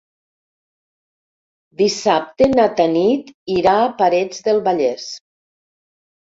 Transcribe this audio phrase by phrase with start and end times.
[1.83, 5.09] Dissabte na Tanit irà a Parets del Vallès.